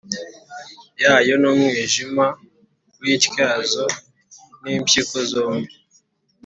[1.01, 2.25] yayo n umwijima
[3.01, 3.85] w ityazo
[4.61, 5.73] n impyiko zombi